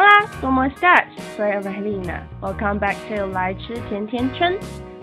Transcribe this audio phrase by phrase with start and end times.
[0.00, 1.06] Hola, ¿cómo estás?
[1.36, 2.22] Soy Evelina.
[2.40, 4.56] Welcome back to 来吃甜甜圈。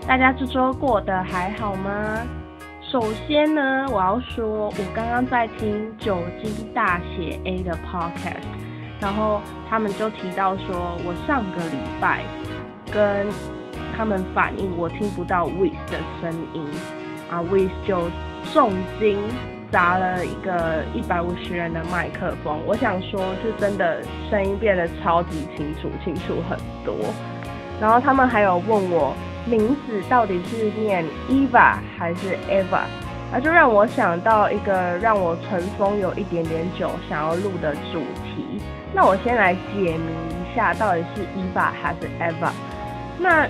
[0.08, 2.26] 大家这周过得还好吗？
[2.80, 8.40] 首先呢，我要说，我刚刚在听酒精大写 A 的 podcast，
[8.98, 12.22] 然后他们就提到说，我上个礼拜
[12.90, 13.26] 跟
[13.94, 16.64] 他们反映我听不到 w i s 的声音，
[17.30, 18.00] 啊 w i s 就
[18.50, 19.18] 重金。
[19.76, 24.00] 砸了一个一百五十元的麦克风，我想说，就真的
[24.30, 26.94] 声音变得超级清楚，清楚很多。
[27.78, 32.84] 然后他们还有问我名字到底是念 Eva 还是 Eva，
[33.30, 38.58] 那就让我想到一个让我尘封有一点点久想要录的主题。
[38.94, 42.50] 那我先来解谜一下，到底是 Eva 还是 Eva？
[43.18, 43.46] 那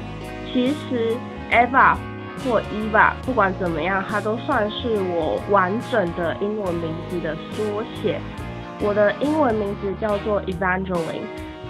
[0.53, 1.15] 其实
[1.53, 1.95] Eva。
[2.45, 8.21] 或 Eva，不管怎么样，它都算是我完整的英文名字的缩写。
[8.81, 11.25] 我的英文名字叫做 Evangeline。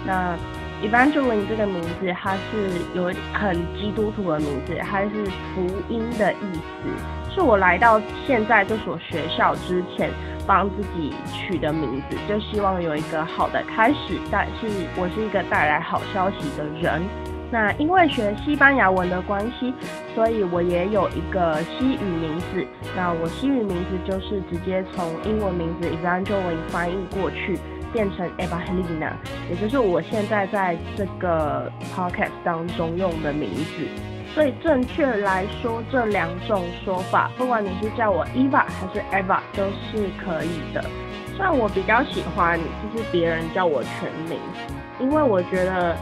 [0.05, 0.35] 那
[0.83, 5.25] Evangeline 这个名字，它是有很基督徒的名字，它是
[5.55, 10.11] 福音的意思，是我来到现在这所学校之前
[10.45, 17.01] 帮自己取的名字，就希望有一个好的开始，但是我是一个带来好消息的人。
[17.49, 19.73] 那因为学西班牙文的关系，
[20.13, 22.67] 所以我也有一个西语名字。
[22.93, 27.57] 那我西语名字就是直接从英文名字 Evangeline 翻译过去，
[27.93, 29.13] 变成 Evangelina，
[29.49, 33.87] 也就是我现在在这个 podcast 当中用的名字。
[34.33, 40.83] 所以正确来说，这两种说法，不管你是叫我 Eva 还是 Eva，都是可以的。
[41.37, 42.59] 虽然我比较喜欢
[42.93, 44.37] 就是别人叫我全名，
[44.99, 45.95] 因为我觉得。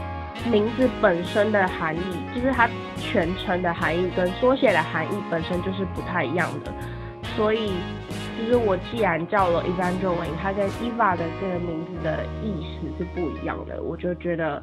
[0.50, 2.00] 名字本身的含义，
[2.34, 6.72] 就是它全称的含义跟缩写的含义本身就是不太一样的，
[7.36, 7.72] 所以
[8.36, 14.62] 其实我既然叫了 Evangeline，它跟 Eva 的这个名字的意思是不一样的，我就觉得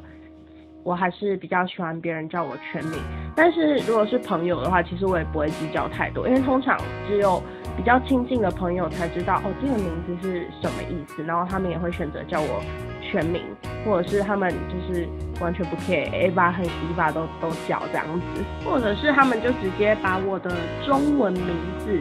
[0.82, 2.98] 我还是比较喜欢别人叫我全名。
[3.36, 7.42] 但是如果是朋友的话，其实我也不会计较太多，因为通常只有
[7.76, 12.62] 比较亲近的朋友才知道哦这个名字是什么意思，然后他们也会选择叫我。
[13.06, 13.42] 全名，
[13.84, 15.06] 或者是他们就是
[15.40, 20.50] 完全不 care，Ava 和 Eva 都都叫这样子，或者是他们就直接把我的
[20.86, 22.00] 中文名字，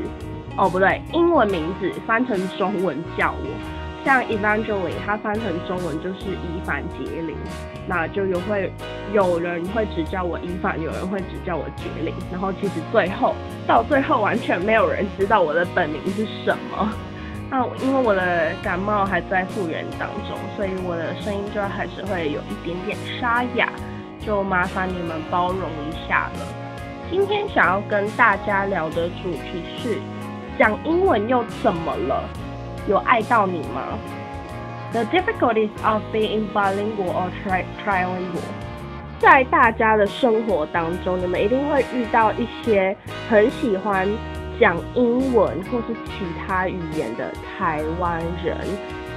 [0.57, 3.47] 哦不对，英文名字翻成中文叫我，
[4.05, 7.35] 像 Evangeline，它翻成中文就是伊凡杰林，
[7.87, 8.71] 那就有会
[9.13, 13.35] 有人会只叫我伊凡，有人会只叫我杰林，然后其实最后
[13.67, 16.89] 到最后完全没有人知道我的本名是什么。
[17.55, 23.69] 那因为我的感冒还在复原当中，所以我的声音就还是会有一点点沙哑，
[24.19, 26.39] 就麻烦你们包容一下了。
[27.11, 29.99] 今天想要跟大家聊的主题是
[30.57, 32.23] 讲英文又怎么了？
[32.87, 33.99] 有爱到你吗
[34.91, 37.29] ？The difficulties of being bilingual or
[37.85, 38.49] trilingual。
[39.19, 42.97] 在大家的生活当中，你们一定会遇到一些
[43.29, 44.07] 很喜欢。
[44.59, 48.57] 讲英文或是其他语言的台湾人，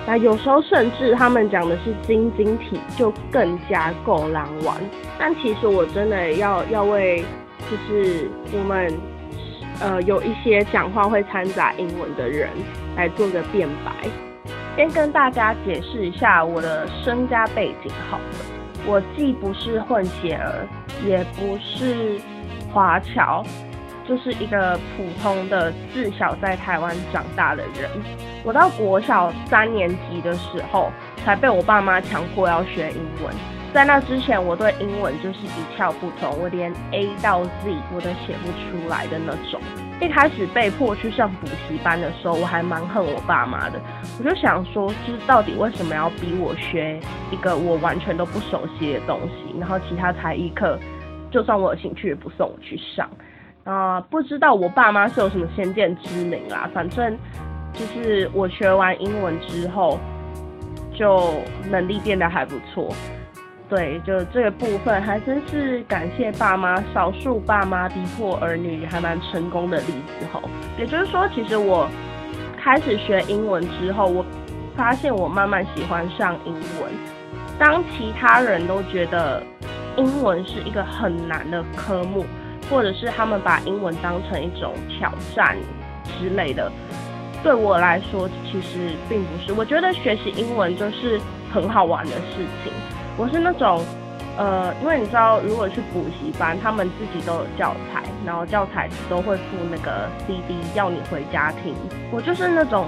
[0.07, 4.77] 那有时候甚至他们讲的是晶晶体，就更加够狼玩。
[5.19, 7.25] 但其实我真的要要为，
[7.71, 8.93] 就是我们
[9.81, 12.49] 呃有一些讲话会掺杂英文的人
[12.97, 13.93] 来做个辩白。
[14.77, 18.25] 先跟大家解释一下我的身家背景好了，
[18.87, 20.69] 我既不是混血儿，
[21.07, 22.21] 也不是
[22.73, 23.43] 华侨。
[24.09, 27.91] 就是一个普通的自小在台湾长大的人。
[28.45, 30.91] 我到国小三年级的时候，
[31.25, 33.35] 才被我爸妈强迫要学英文。
[33.75, 39.61] 在那之前，我对英文就是一窍不通，我连 A 到 Z 我都写不出来的那种。
[40.01, 43.79] 一开始被迫去上补习班的时候，我还蛮恨我爸妈的。
[44.19, 46.99] 我就想说，就是到底为什么要逼我学
[47.31, 49.59] 一个我完全都不熟悉的东西？
[49.59, 50.79] 然后其他才艺课，
[51.31, 53.07] 就算我有兴趣，也不送我去上。
[53.67, 56.71] 啊，不知道我爸妈是有什么先见之明啦。
[56.73, 57.19] 反正
[57.73, 59.99] 就是我学完英文之后，
[60.95, 61.35] 就
[61.69, 62.89] 能力变得还不错。
[63.69, 70.41] 对，就这个部分还真是感谢爸妈，少数爸妈逼迫儿女还蛮成功的例子吼。
[70.79, 71.89] 也就是说，其实我
[72.57, 74.25] 开始学英文之后，我
[74.77, 76.93] 发现我慢慢喜欢上英文。
[77.59, 79.43] 当其他人都觉得
[79.97, 82.25] 英文是一个很难的科目。
[82.71, 85.57] 或者是他们把英文当成一种挑战
[86.19, 86.71] 之类的，
[87.43, 89.53] 对我来说其实并不是。
[89.53, 91.21] 我觉得学习英文就是
[91.53, 92.73] 很好玩的事情。
[93.17, 93.83] 我是那种，
[94.37, 101.75] 呃，因为你知道，如果去补习班，他们自己都有教材，然后教材都会附那个 CD 要你回家听。
[102.11, 102.87] 我就是那种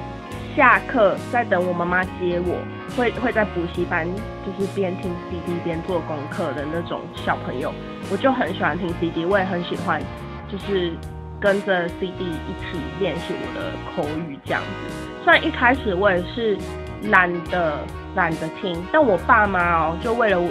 [0.58, 2.58] 下课在等我妈妈接我，
[2.96, 4.04] 会会在补习班
[4.44, 7.72] 就是边听 CD 边做功课的那种小朋友，
[8.10, 10.02] 我就很喜欢听 CD，我也很喜欢
[10.50, 10.92] 就是
[11.40, 15.22] 跟着 CD 一起练习我的口语这样子。
[15.22, 16.58] 虽然一开始我也是
[17.04, 17.78] 懒得
[18.16, 20.42] 懒得听，但我爸妈哦就为了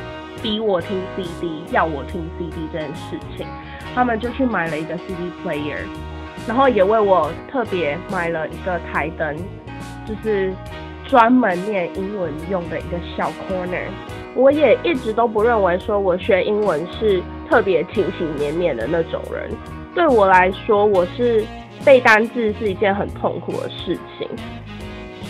[0.42, 3.46] 逼我听 CD，要我听 CD 这件事情，
[3.94, 5.80] 他们就去买了一个 CD player。
[6.48, 9.36] 然后也为我特别买了一个台灯，
[10.08, 10.54] 就是
[11.08, 13.88] 专门念英文用的一个小 corner。
[14.36, 19.50] 我也一直都不认为说我学英文是特别勤勤勉勉的那种人。
[19.96, 21.44] 对我来说，我是
[21.84, 24.28] 背单字是一件很痛苦的事情。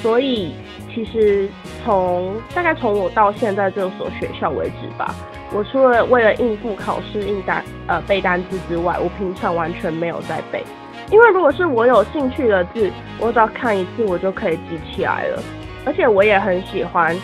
[0.02, 0.54] 所以
[0.94, 1.50] 其实
[1.84, 5.16] 从大概从我到现在这所学校为止吧，
[5.54, 10.64] 我除了为了应付考试应单呃背单字之外，我平常完全没有在背。
[11.10, 15.42] 因为如果是我有兴趣的字，我只要看一次，我就可以记起来了。
[15.86, 17.16] 而且我也很喜欢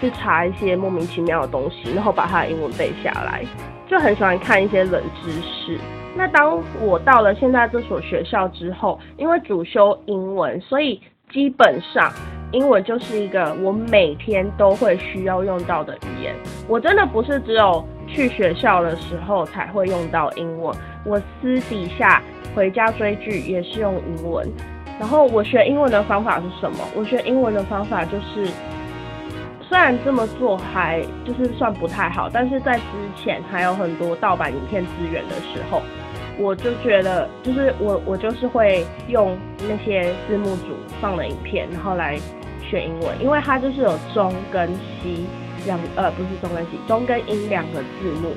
[0.00, 3.44] 去查一些莫名其妙的东西，然后把它的英文背下来，
[3.86, 5.78] 就很喜欢看一些冷知识。
[6.16, 12.10] 那当我到了现在这所学校之后，因为主修英文，所以基本上
[12.52, 16.34] 英文就是一个我每天都会需要用到的语言。
[16.66, 20.74] 我真的不是只有去学校的时候才会用到英文，
[21.04, 22.22] 我私底下。
[22.54, 24.44] 回家追剧也是用英文，
[24.98, 26.78] 然后我学英文的方法是什么？
[26.96, 28.50] 我学英文的方法就是，
[29.60, 32.82] 虽然这么做还就是算不太好，但是在之
[33.14, 35.82] 前还有很多盗版影片资源的时候，
[36.36, 39.36] 我就觉得就是我我就是会用
[39.68, 42.18] 那些字幕组放的影片，然后来
[42.60, 45.26] 学英文，因为它就是有中跟西
[45.66, 48.34] 两呃不是中跟西中跟英两个字幕，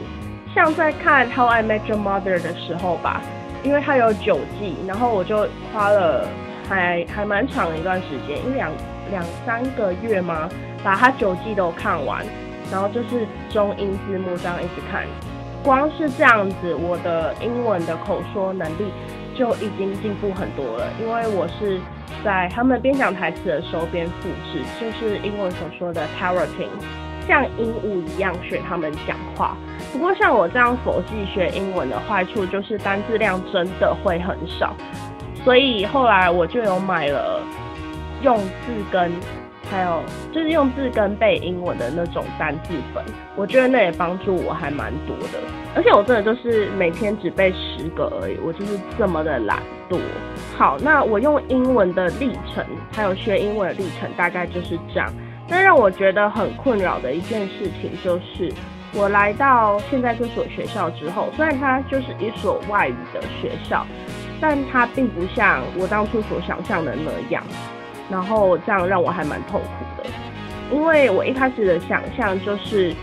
[0.53, 3.21] 像在看 How I Met Your Mother 的时候吧。
[3.63, 6.27] 因为它有九季，然后我就花了
[6.67, 8.71] 还还蛮长的一段时间，一两
[9.11, 10.49] 两三个月嘛，
[10.83, 12.25] 把它九季都看完，
[12.71, 15.05] 然后就是中英字幕这样一直看，
[15.63, 18.91] 光是这样子，我的英文的口说能力
[19.35, 21.79] 就已经进步很多了，因为我是
[22.25, 26.71] 在他们边讲台词的时候边复制，就是英文所说的 parroting。
[27.31, 29.55] 像鹦鹉一样学他们讲话。
[29.93, 34.75] 不过像我这样佛系学英文的坏处就是单字量真的会很少，
[35.45, 37.41] 所以后来我就有买了
[38.21, 39.09] 用字根，
[39.69, 43.01] 还有就是用字根背英文的那种单字本。
[43.37, 45.39] 我觉得那也帮助我还蛮多的。
[45.73, 49.57] 而且我真的就是每天只背十个而已，我就是这么的懒
[49.89, 49.97] 惰。
[50.57, 52.61] 好，那我用英文的历程，
[52.91, 55.09] 还有学英文的历程，大概就是这样。
[55.51, 58.49] 那让我觉得很困扰的一件事情就是，
[58.93, 63.85] 我来到现在这所学校之后，虽然它就是一所外语的学校，
[64.39, 67.43] 但它并不像我当初所想象的那样，
[68.09, 70.09] 然后这样让我还蛮痛苦的。
[70.73, 72.95] 因为我一开始的想象就是，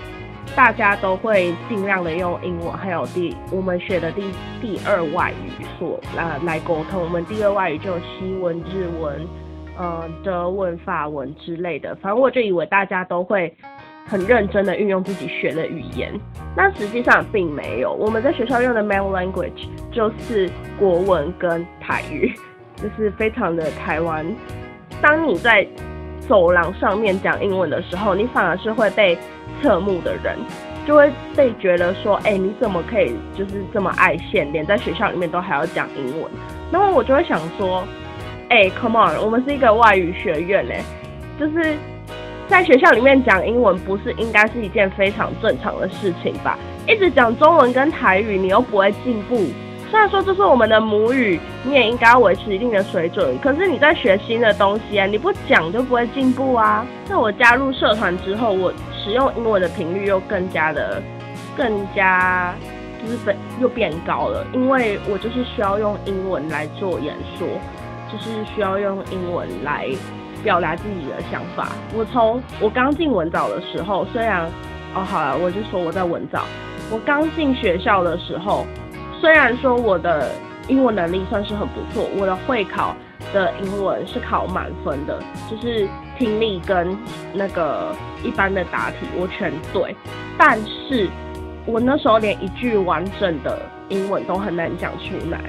[0.56, 4.22] 大家都会尽量的用英文，还有第我们学的第
[4.62, 7.02] 第二外语所来来沟通。
[7.02, 9.28] 我们第二外语就西文、日文。
[9.78, 13.56] 呃，德文、法文之类的，反正我就以为大家都会
[14.04, 16.12] 很认真的运用自己学的语言，
[16.56, 17.92] 那实际上并没有。
[17.92, 22.34] 我们在学校用的 main language 就是国文跟台语，
[22.74, 24.26] 就是非常的台湾。
[25.00, 25.64] 当你在
[26.26, 29.16] 走廊上面讲英文的时候，你反而是会被
[29.62, 30.36] 侧目的人，
[30.88, 36.28] 就会被觉得说，哎，你怎么可以就是这么爱现，连在学校里面都还要讲英文？
[36.72, 37.84] 那么我就会想说。
[38.48, 40.82] 哎，Come on，我们是一个外语学院嘞，
[41.38, 41.76] 就是
[42.48, 46.58] 在学校里面讲英文，不是应该是一件非常正常的事情吧？
[46.86, 49.36] 一直讲中文跟台语，你又不会进步。
[49.90, 56.86] 虽然说这是我们的母语，你也应该要维持一定的水准，可是你在学新的东西啊，你不讲就不会进步啊。
[57.08, 61.02] 那我加入社团之后，我使用英文的频率又更加的、
[61.54, 62.54] 更加
[63.02, 67.46] 就是又变高了，因为我就是需要用英文来做演说。
[68.10, 69.88] 就是需要用英文来
[70.42, 71.68] 表达自己的想法。
[71.94, 74.46] 我从我刚进文藻的时候，虽然
[74.94, 76.42] 哦好了，我就说我在文藻。
[76.90, 78.66] 我刚进学校的时候，
[79.20, 80.30] 虽然说我的
[80.68, 82.96] 英文能力算是很不错，我的会考
[83.32, 85.86] 的英文是考满分的，就是
[86.18, 86.96] 听力跟
[87.34, 89.94] 那个一般的答题我全对，
[90.38, 91.08] 但是
[91.66, 93.60] 我那时候连一句完整的
[93.90, 95.40] 英文都很难讲出来。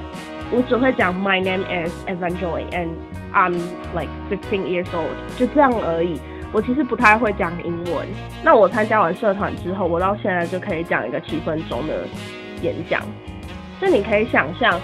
[0.51, 2.89] 我只会讲 My name is Evangeline and
[3.33, 3.53] I'm
[3.93, 6.19] like fifteen years old，就这样而已。
[6.51, 8.07] 我其实不太会讲英文。
[8.43, 12.07] 那我参加完社团之后，我到现在就可以讲一个七分钟的
[12.63, 13.03] 演讲。
[13.79, 14.81] 就你可以想象，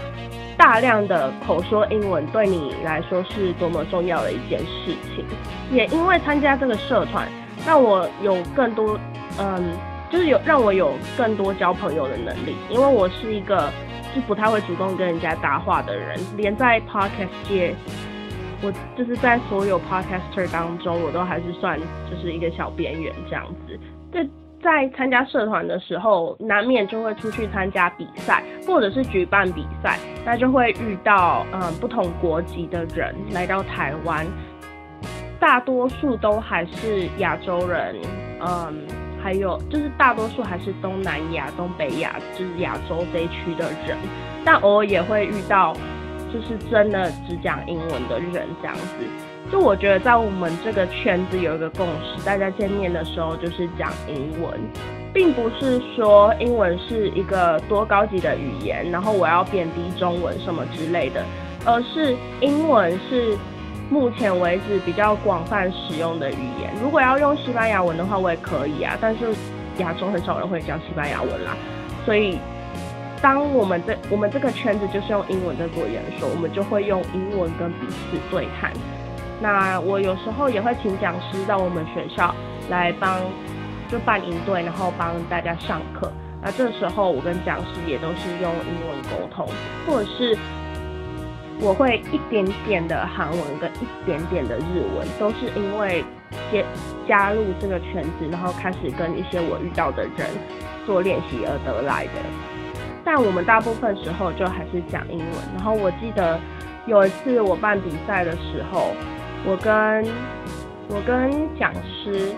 [0.55, 5.25] 大量的口说英文对你来说是多么重要的一件事情。
[5.71, 7.27] 也因为参加这个社团，
[7.65, 8.99] 让我有更多，
[9.39, 9.63] 嗯，
[10.11, 12.55] 就是有让我有更多交朋友的能力。
[12.69, 13.71] 因为我是一个
[14.15, 17.75] 是不太会主动跟人家搭话的人，连在 podcast 界，
[18.63, 21.77] 我就是在所有 podcaster 当中，我都还是算
[22.09, 23.77] 就是一个小边缘这样子。
[24.11, 24.27] 对。
[24.63, 34.25] 在参加社团的时候，难免就会出去参加比赛，或者是举办比赛，那就会遇到嗯不同国籍的人来到台湾，
[35.39, 37.95] 大多数都还是亚洲人，
[38.39, 38.87] 嗯，
[39.25, 43.97] 还有就是大多数还是东南亚、东北亚，就是亚洲这一区的人，
[44.45, 45.73] 但偶尔也会遇到，
[46.31, 49.51] 就是真的只讲英文的人这样子。
[49.51, 54.59] 就我觉得，在我们这个圈子有一个共识，大家见面的时候就是讲英文，
[55.11, 61.25] 并不是说英文是一个多高级的语言，然后我要贬低中文什么之类的，
[61.65, 63.35] 而是英文是
[63.89, 66.73] 目前为止比较广泛使用的语言。
[66.81, 69.25] 如果要用西班牙文的话，我也可以啊，但是
[69.77, 71.55] 亚洲很少人会讲西班牙文啦，
[72.05, 72.39] 所以
[73.21, 78.71] 当我们这我们这个圈子就是用英文在做演说，我们就会用英文跟彼此对谈。
[79.41, 82.33] 那我有时候也会请讲师到我们学校
[82.69, 83.19] 来帮，
[83.89, 86.11] 就办营队，然后帮大家上课。
[86.41, 89.47] 那这时候我跟讲师也都是用英文沟通，
[89.85, 90.37] 或者是
[91.61, 96.03] 我会一点点的韩文跟一点点的日文，都是因为
[96.51, 96.63] 加
[97.07, 100.27] 加入这个圈子，然后开始跟一些我遇到的人
[100.85, 102.11] 做练习而得来的。
[103.03, 105.27] 但我们大部分时候就还是讲英文。
[105.55, 106.39] 然后我记得
[106.85, 108.93] 有一次我办比赛的时候。
[109.47, 110.03] 我跟
[110.89, 112.33] 我跟讲师，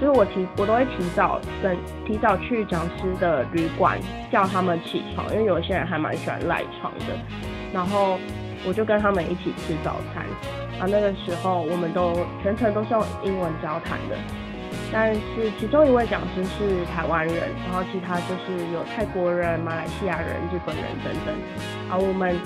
[0.00, 3.98] 就是我提我都会提早跟提早去讲师的旅馆
[4.32, 7.12] 叫他们起床，因为有些人还蛮喜欢赖床的。
[7.74, 8.18] 然后
[8.66, 10.24] 我就跟他们一起吃早餐。
[10.80, 14.16] 啊，那个时候我们都全程都是用英文交谈的，
[14.92, 15.20] 但是
[15.58, 17.34] 其中一位讲师是台湾人，
[17.66, 21.34] 然后其他就是有泰国人、马来西亚人、日本人等等。
[21.90, 22.36] 啊，我们。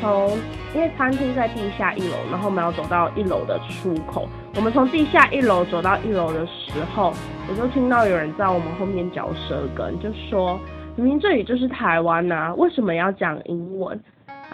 [0.00, 0.30] 从
[0.74, 4.28] 因为餐厅在地下一楼，然后我们要走到一楼的出口。
[4.56, 7.12] 我们从地下一楼走到一楼的时候，
[7.48, 10.58] 我就听到有人在我们后面嚼舌根，就说
[10.96, 13.98] ：“明明这里就是台湾呐，为什么要讲英文？”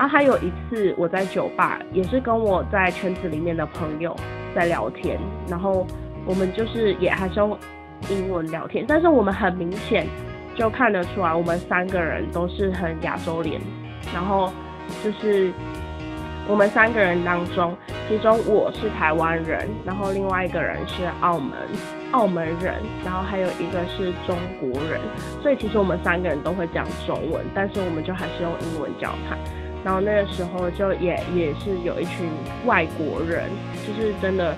[0.00, 4.16] 然后还有一次我在酒吧，也是跟我在圈子里面的朋友
[4.54, 5.86] 在聊天，然后
[6.24, 7.54] 我们就是也还是用
[8.08, 10.06] 英文聊天，但是我们很明显
[10.56, 13.60] 就看得出来，我们三个人都是很亚洲脸，
[14.14, 14.50] 然后。
[15.04, 15.52] 就是
[16.48, 17.76] 我们三个人当中，
[18.08, 21.52] 其中我是台湾人，然后另外一个人是澳门
[22.10, 25.00] 澳门人，然后还有一个是中国人，
[25.40, 29.38] 所以其实我们三个人都会讲中文，但是我们就还是用英文交谈。
[29.84, 32.28] 然后那个时候就也也是有一群
[32.66, 33.48] 外国人，
[33.86, 34.54] 就是真的，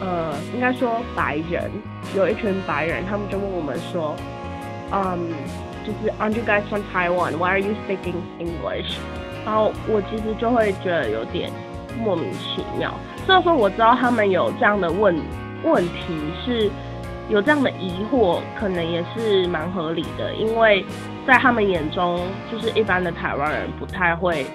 [0.00, 1.70] 呃，应该说白人，
[2.16, 4.16] 有一群白人，他们就问我们说，
[4.92, 5.30] 嗯，
[5.84, 7.36] 就是 Aren't you guys from Taiwan?
[7.38, 8.96] Why are you speaking English?
[9.44, 11.50] 然后我其实就会觉得有点
[12.02, 12.92] 莫名其妙。
[13.24, 15.16] 虽然说我知道他们有这样的问
[15.62, 16.68] 问题，是
[17.28, 20.84] 有这样的疑惑，可能也是蛮合理的，因为
[21.26, 24.46] 在他们眼中，就是一般的台湾人不太会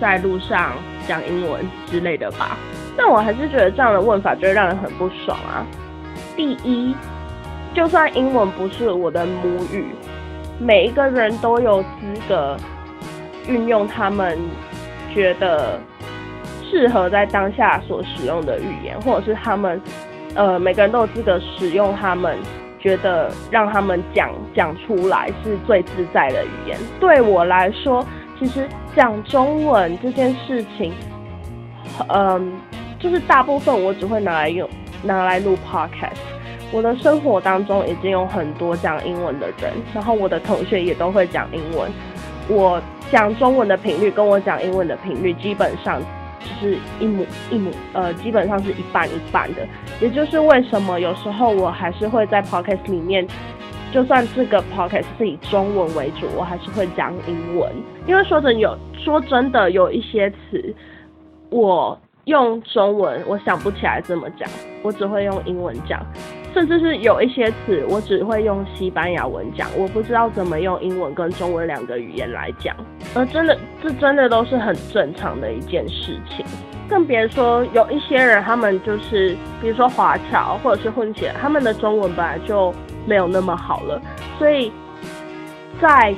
[0.00, 0.72] 在路上
[1.06, 2.56] 讲英文之类的吧。
[2.96, 5.66] 但我还是觉得这样的问法就会让人很不爽啊。
[6.36, 6.94] 第一，
[7.74, 9.86] 就算英文不是我的母语，
[10.58, 12.56] 每一个人都有资格。
[13.46, 14.38] 运用他们
[15.12, 15.78] 觉得
[16.62, 19.78] 适合在当下所使用的语言，或者是他们
[20.34, 22.38] 呃每个人都有资格使用他们
[22.80, 26.78] 觉得让他们讲讲出来是最自在的语言。
[27.00, 28.04] 对我来说，
[28.38, 30.92] 其实讲中文这件事情，
[32.08, 32.52] 嗯，
[32.98, 34.68] 就是大部分我只会拿来用
[35.02, 36.18] 拿来录 podcast。
[36.72, 41.88] 我的生活当中已经有很多讲英文的人，然后我的同学也都会讲英文。
[42.48, 46.02] 我讲中文的频率跟我讲英文的频率基本上
[46.60, 49.66] 是一模一模，呃，基本上是一半一半的。
[50.00, 53.26] 也就是为什么有时候我还是会在 podcast 里面，
[53.92, 57.70] 就算这个 podcast 是以中文为主，我还是会讲英文。
[58.06, 60.74] 因为说真有说真的有一些词，
[61.50, 64.48] 我用中文我想不起来怎么讲，
[64.82, 66.04] 我只会用英文讲。
[66.54, 72.74] 甚至是有一些词，我只会用西班牙文讲，我不知道怎么用英文跟中文两个语言来讲。
[73.12, 76.46] 而真的，这真的都是很正常的一件事情。
[76.88, 82.72] 更别说有一些人，他们就是，比如说华侨或者是混血，他们的中文本来就
[83.04, 84.00] 没有那么好了，
[84.38, 84.70] 所以
[85.80, 86.14] 在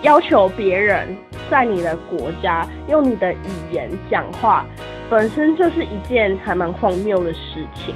[0.00, 1.14] 要求别人
[1.50, 3.36] 在你的国家用你的语
[3.70, 4.64] 言讲话，
[5.10, 7.94] 本身就是一件还蛮荒谬的事情。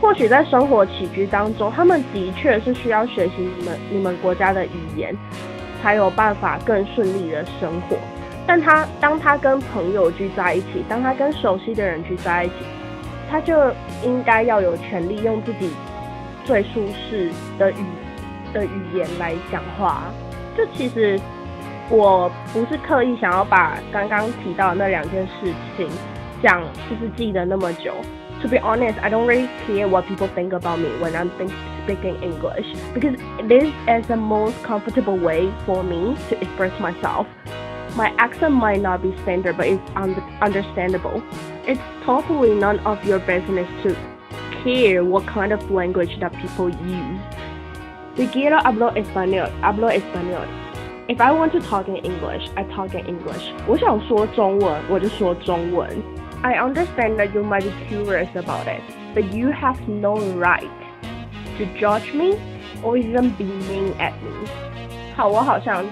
[0.00, 5.14] 或许在生活起居当中，他们的确是需要学习你们你们国家的语言，
[5.82, 7.96] 才有办法更顺利的生活。
[8.46, 12.54] 但他当他跟朋友聚在一起，当他跟熟悉的人聚在一起，
[13.30, 13.54] 他就
[14.02, 15.70] 应该要有权利用自己
[16.44, 17.84] 最舒适的语
[18.52, 20.04] 的语言来讲话。
[20.56, 21.20] 这其实
[21.90, 25.86] 我不是刻意想要把刚刚提到的那两件事情
[26.42, 27.92] 讲，就是记得那么久。
[28.42, 31.52] to be honest, I don't really care what people think about me when I'm think-
[31.84, 33.16] speaking English because
[33.48, 37.26] this is the most comfortable way for me to express myself.
[37.96, 41.22] My accent might not be standard, but it's un- understandable.
[41.66, 43.96] It's totally none of your business to
[44.62, 47.20] care what kind of language that people use.
[48.16, 50.46] Si quiero hablar español, hablo español.
[51.08, 53.52] If I want to talk in English, I talk in English.
[53.66, 55.88] 我想说中文，我就说中文。
[56.42, 58.80] I understand that you might be curious about it,
[59.14, 60.70] but you have no right
[61.58, 62.38] to judge me
[62.82, 64.48] or even be mean at me.
[65.14, 65.84] 好，我好像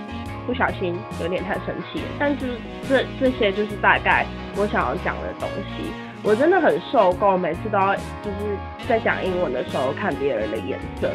[0.46, 2.52] 不小心有点太生气，但就是
[2.88, 4.24] 这这些就是大概
[4.56, 5.92] 我想要讲的东西。
[6.22, 8.56] 我真的很受够，每次都要就是
[8.88, 11.10] 在讲英文的时候看别人的眼色。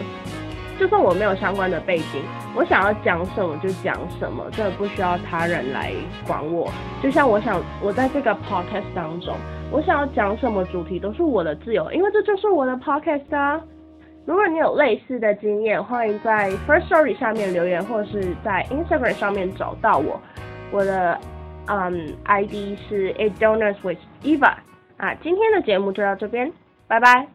[0.80, 2.22] 就算我没有相关的背景，
[2.56, 5.92] 我想要讲什么就讲什么，真的不需要他人来
[6.28, 6.70] 管我。
[7.02, 9.36] 就像我想，我在这个 podcast 当中，
[9.72, 13.62] 我想要讲什么主题都是我的自由，因为这就是我的 podcast 啊。
[14.26, 20.20] 如果你有类似的经验，欢迎在 First Story 下面留言，或是在 Instagram 上面找到我。
[20.72, 21.20] 我的
[21.68, 24.54] 嗯 ID 是 A Donuts with Eva
[24.98, 25.14] 啊。
[25.22, 26.52] 今天的节目就到这边，
[26.88, 27.34] 拜拜。